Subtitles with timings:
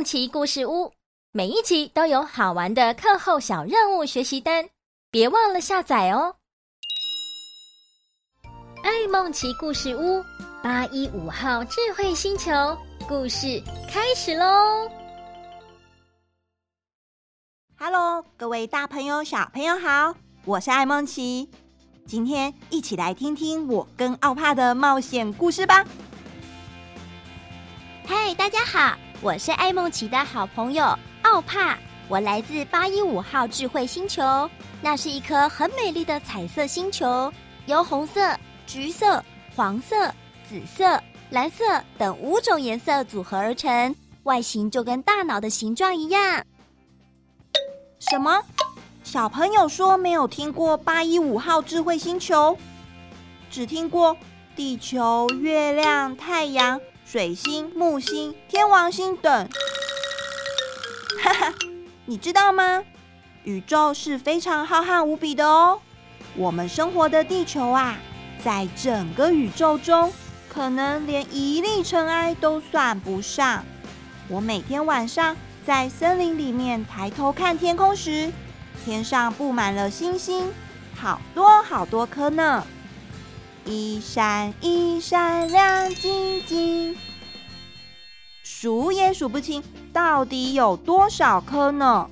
[0.00, 0.90] 梦奇故事屋，
[1.30, 4.70] 每一集都有好玩的课后小任务学习单，
[5.10, 6.36] 别忘了下载哦。
[8.82, 10.24] 爱梦奇故事屋
[10.62, 12.50] 八一五号智慧星球
[13.06, 14.90] 故事开始喽
[17.78, 20.14] ！Hello，各位大朋友、小朋友好，
[20.46, 21.50] 我是爱梦奇，
[22.06, 25.84] 今天一起来听听我跟奥帕的冒险故事吧。
[28.06, 28.96] 嗨，大家好。
[29.22, 31.76] 我是艾梦琪的好朋友奥帕，
[32.08, 34.22] 我来自八一五号智慧星球，
[34.80, 37.30] 那是一颗很美丽的彩色星球，
[37.66, 38.34] 由红色、
[38.66, 39.22] 橘色、
[39.54, 40.06] 黄色、
[40.48, 40.98] 紫色、
[41.28, 41.64] 蓝色
[41.98, 46.42] 等五种颜色组合而成，外形就跟大脑的形状一样。
[47.98, 48.42] 什么？
[49.04, 52.56] 小朋友说没有听过八一五号智慧星球，
[53.50, 54.16] 只听过
[54.56, 56.80] 地球、月亮、太阳。
[57.10, 59.48] 水星、木星、天王星等，
[61.24, 61.52] 哈哈，
[62.06, 62.84] 你知道吗？
[63.42, 65.80] 宇宙是非常浩瀚无比的哦。
[66.36, 67.98] 我们生活的地球啊，
[68.44, 70.12] 在整个宇宙中，
[70.48, 73.64] 可能连一粒尘埃都算不上。
[74.28, 78.30] 我每天晚上在森林里面抬头看天空时，
[78.84, 80.52] 天上布满了星星，
[80.94, 82.64] 好多好多颗呢。
[83.66, 86.96] 一闪一闪亮晶晶，
[88.62, 92.06] 数也数不清，到底有多少颗呢？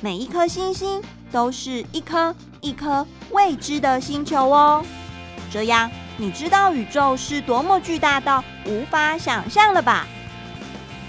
[0.00, 4.82] 每一颗星星都是一颗一颗未知的星球哦。
[5.50, 10.06] 这样，你知道宇宙是多么巨大到无法想象了吧？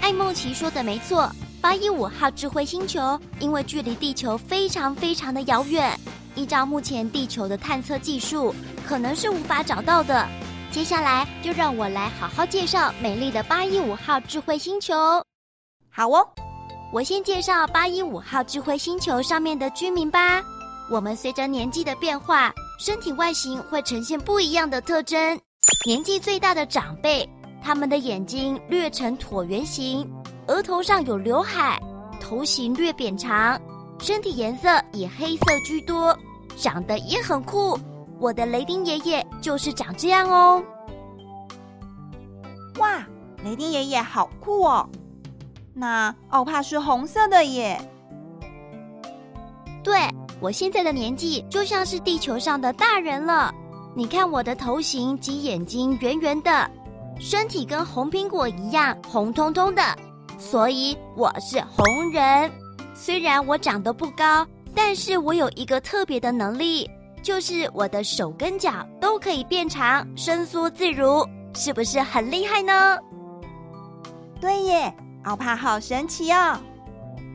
[0.02, 5.98] 艾梦奇说的没错，八一五号智慧星球因为距离地球非常非常的遥远。
[6.34, 8.54] 依照目前地球的探测技术，
[8.86, 10.28] 可能是无法找到的。
[10.74, 14.92] 接下来就让我来好好介绍美丽的八一五号智慧星球。
[15.88, 16.28] 好哦，
[16.92, 20.42] 我先介绍八一五号智慧星球上面的居民吧。
[20.90, 25.40] 我们随着年纪的变化，身体外形会呈现不一样的特征。
[25.86, 27.24] 年纪最大的长辈，
[27.62, 30.04] 他们的眼睛略呈椭圆形，
[30.48, 31.80] 额头上有刘海，
[32.20, 33.56] 头型略扁长。
[34.00, 36.18] 身体颜色以黑色居多，
[36.56, 37.78] 长得也很酷。
[38.18, 40.62] 我的雷丁爷爷就是长这样哦。
[42.78, 43.06] 哇，
[43.44, 44.88] 雷丁爷爷好酷哦！
[45.72, 47.80] 那奥帕是红色的耶。
[49.82, 49.98] 对，
[50.40, 53.52] 我现在的年纪就像是地球上的大人了。
[53.94, 56.70] 你看我的头型及眼睛圆圆的，
[57.20, 59.82] 身体跟红苹果一样红彤彤的，
[60.38, 62.50] 所以我是红人。
[62.94, 66.90] 虽然我长得不高，但是我有一个特别的能力，
[67.24, 72.98] 就是我的手跟脚都可以变长，伸缩自如，是不是很厉害呢？
[74.38, 76.58] 对耶，奥帕好神奇哦！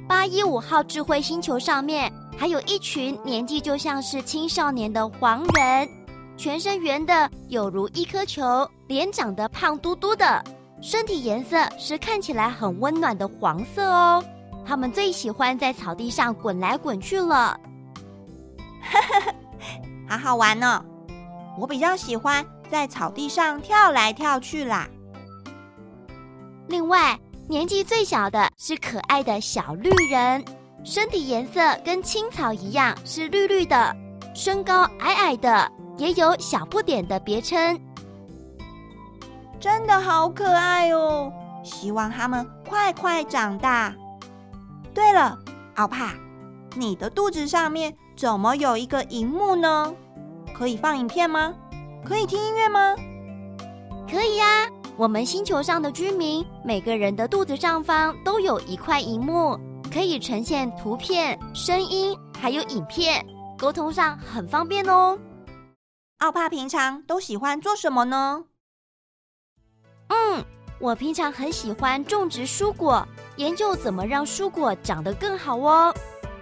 [0.08, 5.90] 八一五号智慧星球上面还有一群年纪就像是青少年的黄人，
[6.38, 10.44] 全身圆的有如一颗球，脸长得胖嘟嘟的，
[10.84, 14.24] 身体颜色是看起来很温暖的黄色哦。
[14.64, 17.60] 他们最喜欢在草地上滚来滚去了，
[18.82, 19.34] 哈哈，
[20.10, 20.84] 好好玩呢。
[21.58, 24.88] 我比较喜欢在草地上跳来跳去啦。
[26.68, 30.44] 另外，年纪最小的是可爱的小绿人，
[30.84, 33.96] 身体颜色跟青草一样是绿绿的，
[34.34, 37.80] 身高矮矮的，也有小不点的别称。
[39.60, 41.34] 真的好可爱哦！
[41.64, 43.94] 希望他们快快长大。
[44.94, 45.38] 对了，
[45.76, 46.14] 奥帕，
[46.76, 49.96] 你的肚子上面怎么有一个荧幕呢？
[50.54, 51.56] 可以放影片吗？
[52.04, 52.94] 可以听音乐吗？
[54.12, 54.68] 可以呀。
[54.98, 59.58] 我们星球上的居民每个人的肚子上方都有一块荧幕，
[59.90, 63.26] 可以呈现图片、声音还有影片，
[63.58, 65.18] 沟通上很方便哦。
[66.18, 68.44] 奥帕平常都喜欢做什么呢？
[70.10, 70.44] 嗯，
[70.82, 73.08] 我平常很喜欢种植蔬果。
[73.38, 75.96] 研究怎么让蔬果长得更好哦。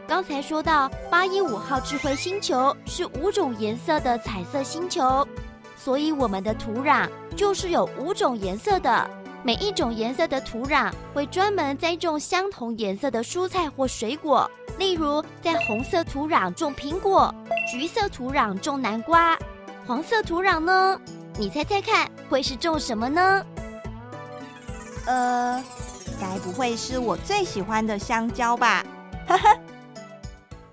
[0.08, 5.28] 刚才说到八一五号智慧星球是五种颜色的彩色星球，
[5.76, 9.10] 所以我们的土壤就是有五种颜色的。
[9.44, 14.50] 每一种颜色的土壤会专门栽种相同颜色的蔬菜或水果。
[14.80, 17.34] 例如，在红色土壤种苹果，
[17.70, 19.38] 橘色土壤种南瓜，
[19.86, 21.00] 黄色土壤呢？
[21.38, 23.46] 你猜猜看，会是种什么呢？
[25.06, 25.62] 呃。
[26.20, 28.84] 该不会是我最喜欢的香蕉吧？
[29.28, 29.56] 哈哈，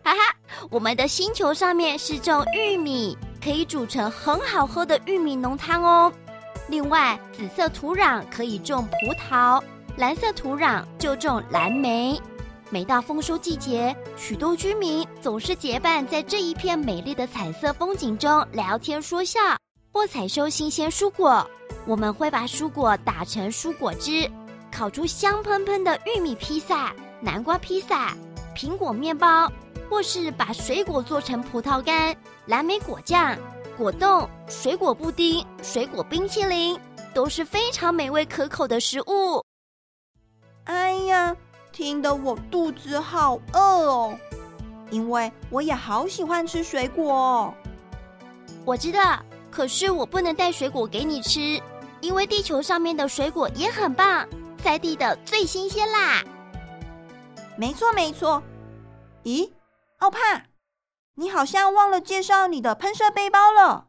[0.05, 0.37] 哈哈！
[0.71, 6.13] 我们的星球上面是种玉米，可以煮成很好喝的玉米浓汤哦。
[6.69, 9.63] 另外，紫色土壤可以种葡萄，
[9.97, 12.21] 蓝色土壤就种蓝莓。
[12.69, 19.41] 每到丰收季节，许多居民总是结伴在这一片美丽的彩色风景中聊天说笑，
[19.91, 21.49] 或采收新鲜蔬果。
[21.87, 24.31] 我们会把蔬果打成蔬果汁，
[24.71, 28.15] 烤出香喷喷的玉米披萨、南瓜披萨、
[28.55, 29.51] 苹果面包，
[29.89, 32.17] 或是把水果做成葡萄干、
[32.47, 33.37] 蓝莓果酱、
[33.77, 36.79] 果冻、水果布丁、水果冰淇淋，
[37.13, 39.45] 都是非常美味可口的食物。
[40.65, 41.37] 哎呀！
[41.73, 44.17] 听得我肚子好饿哦，
[44.91, 47.55] 因为我也好喜欢吃水果哦。
[48.65, 49.21] 我知道，
[49.51, 51.61] 可是我不能带水果给你吃，
[52.01, 54.25] 因为地球上面的水果也很棒，
[54.63, 56.23] 在地的最新鲜啦。
[57.57, 58.41] 没错没错。
[59.25, 59.51] 咦，
[60.05, 60.43] 奥帕，
[61.15, 63.87] 你好像忘了介绍你的喷射背包了。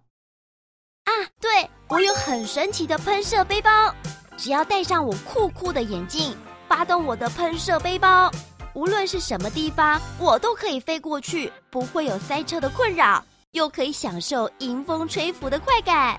[1.04, 3.94] 啊，对，我有很神奇的喷射背包，
[4.38, 6.34] 只要戴上我酷酷的眼镜。
[6.70, 8.32] 发动我的喷射背包，
[8.74, 13.22] 无论是什么地方，我都可以飞过去，不会有塞车的困扰，
[13.52, 16.18] 又可以享受迎风吹拂的快感。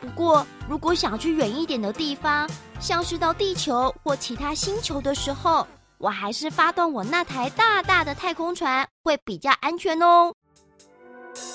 [0.00, 2.48] 不过，如果想去远一点的地方，
[2.80, 5.68] 像是到地球或其他星球的时候，
[6.00, 10.32] 我还是发动我那台大大的太空船会比较安全哦。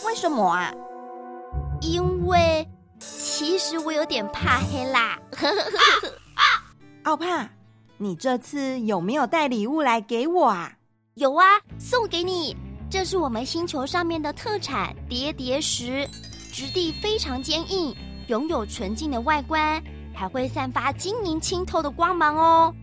[0.05, 0.71] 为什么啊？
[1.81, 2.67] 因为
[2.99, 5.19] 其实我有点怕黑啦。
[7.03, 7.49] 奥帕。
[7.97, 10.71] 你这次有没有带礼物来给我啊？
[11.15, 11.45] 有啊，
[11.79, 12.55] 送给你。
[12.87, 16.07] 这是我们星球上面的特产叠叠石，
[16.51, 17.95] 质地非常坚硬，
[18.27, 19.81] 拥有纯净的外观，
[20.13, 22.75] 还会散发晶莹清透的光芒哦。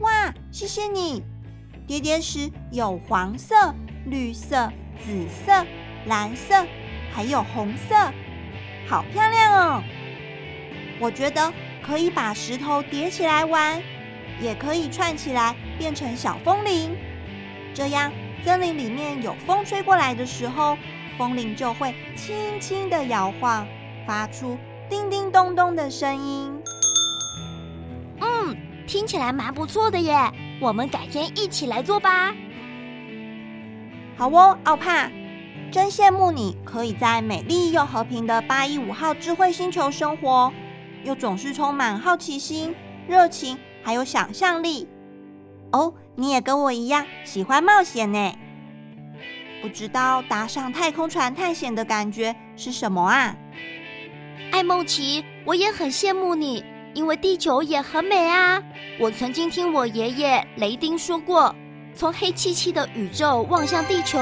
[0.00, 1.22] 哇，谢谢你！
[1.86, 3.54] 叠叠石有黄色、
[4.06, 5.66] 绿色、紫色、
[6.06, 6.66] 蓝色，
[7.12, 7.94] 还有红色，
[8.88, 9.82] 好漂亮哦！
[11.00, 11.52] 我觉得
[11.82, 13.80] 可以把石头叠起来玩。
[14.40, 16.96] 也可以串起来变成小风铃，
[17.72, 18.10] 这样
[18.44, 20.76] 森林里面有风吹过来的时候，
[21.16, 23.64] 风铃就会轻轻地摇晃，
[24.04, 24.58] 发出
[24.90, 26.53] 叮叮咚咚的声音。
[28.84, 30.14] 嗯，听起来蛮不错的耶，
[30.60, 32.34] 我们改天一起来做吧。
[34.16, 35.10] 好哦，奥帕，
[35.72, 40.52] 真羡慕你可以在美丽又和平的八一五号智慧星球生活，
[41.04, 42.74] 又总是充满好奇心、
[43.08, 43.58] 热情。
[43.82, 44.88] 还有想象力
[45.72, 48.34] 哦，你也跟我一样喜欢冒险呢。
[49.60, 53.36] 不知道搭上太空船探险的感觉是什么啊？
[54.52, 58.62] 艾梦琪，我也很羡慕你，因为地球也很美啊。
[58.98, 61.54] 我曾经听我爷爷雷丁说过，
[61.94, 64.18] 从黑漆漆的宇宙望向地球，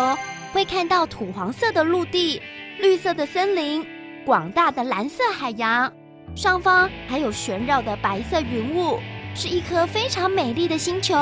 [0.52, 2.40] 会看到土黄色的陆地、
[2.78, 3.86] 绿色的森林、
[4.24, 5.92] 广大的蓝色海洋，
[6.34, 8.98] 上方还有旋绕的白色云雾。
[9.34, 11.16] 是一颗非常美丽的星球，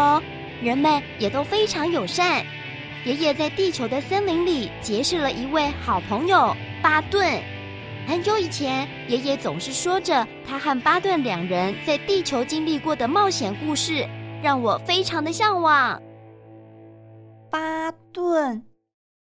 [0.60, 2.44] 人们也都非常友善。
[3.04, 7.40] 爷爷在地球的森林里结识了一位好朋友巴顿。
[8.06, 14.06] 很久以前，爷爷总是说着他和巴顿两人在地球经历过的冒险故事，
[14.42, 16.00] 让我非常的向往。
[17.50, 18.62] 巴顿，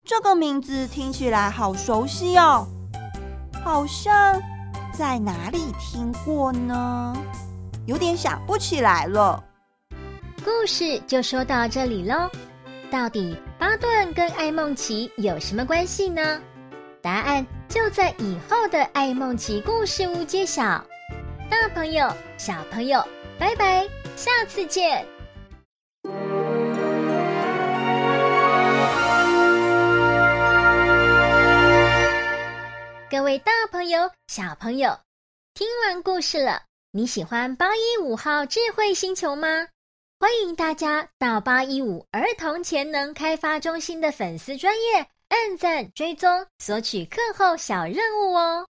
[0.05, 2.67] 这个名字听起来好熟悉哦，
[3.65, 4.41] 好像
[4.93, 7.17] 在哪里听过呢？
[7.87, 9.43] 有点想不起来了。
[10.45, 12.29] 故事就说到这里喽。
[12.91, 16.41] 到底巴顿跟艾梦琪有什么关系呢？
[17.01, 20.63] 答案就在以后的爱梦奇故事屋揭晓。
[21.51, 23.03] 大朋友、小朋友，
[23.39, 25.07] 拜拜，下次见。
[33.11, 34.95] 各位大朋友、小朋友，
[35.55, 36.65] 听完故事了。
[36.91, 39.69] 你喜欢八一五号智慧星球吗？
[40.21, 48.67] 欢迎大家到八一五儿童潜能开发中心的粉丝专业按赞追踪，索取课后小任务哦。